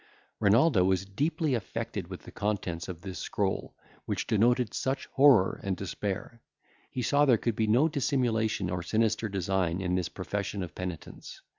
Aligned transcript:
Renaldo 0.39 0.83
was 0.83 1.05
deeply 1.05 1.53
affected 1.53 2.07
with 2.07 2.23
the 2.23 2.31
contents 2.31 2.87
of 2.87 3.01
this 3.01 3.19
scroll, 3.19 3.75
which 4.05 4.25
denoted 4.25 4.73
such 4.73 5.05
horror 5.13 5.59
and 5.63 5.77
despair. 5.77 6.41
He 6.89 7.03
saw 7.03 7.23
there 7.23 7.37
could 7.37 7.55
be 7.55 7.67
no 7.67 7.87
dissimulation 7.87 8.71
or 8.71 8.81
sinister 8.81 9.29
design 9.29 9.79
in 9.79 9.93
this 9.93 10.09
profession 10.09 10.63
of 10.63 10.73
penitence. 10.73 11.41